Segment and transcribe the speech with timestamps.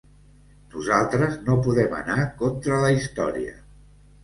[0.75, 3.57] Nosaltres no podem anar contra la història.